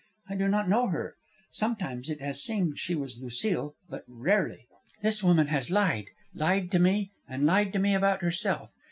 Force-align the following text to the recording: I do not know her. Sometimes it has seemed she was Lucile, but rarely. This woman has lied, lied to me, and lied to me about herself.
I 0.27 0.35
do 0.35 0.47
not 0.47 0.67
know 0.67 0.87
her. 0.87 1.15
Sometimes 1.51 2.09
it 2.09 2.21
has 2.21 2.41
seemed 2.41 2.79
she 2.79 2.95
was 2.95 3.19
Lucile, 3.21 3.75
but 3.87 4.03
rarely. 4.07 4.65
This 5.03 5.23
woman 5.23 5.45
has 5.49 5.69
lied, 5.69 6.05
lied 6.33 6.71
to 6.71 6.79
me, 6.79 7.11
and 7.27 7.45
lied 7.45 7.71
to 7.73 7.77
me 7.77 7.93
about 7.93 8.23
herself. 8.23 8.71